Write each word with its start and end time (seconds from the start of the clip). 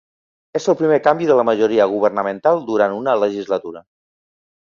És 0.59 0.63
el 0.71 0.75
primer 0.77 0.95
canvi 1.07 1.27
de 1.31 1.35
la 1.39 1.43
majoria 1.49 1.85
governamental 1.91 2.63
durant 2.71 2.97
una 3.01 3.15
legislatura. 3.27 3.85